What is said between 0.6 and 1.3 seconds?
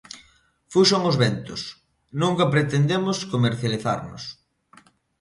Fuxan os